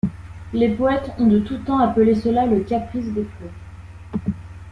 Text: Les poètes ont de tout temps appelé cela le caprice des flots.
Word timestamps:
Les 0.51 0.67
poètes 0.73 1.11
ont 1.19 1.27
de 1.27 1.37
tout 1.37 1.59
temps 1.59 1.77
appelé 1.77 2.15
cela 2.15 2.47
le 2.47 2.61
caprice 2.61 3.05
des 3.13 3.23
flots. 3.23 4.25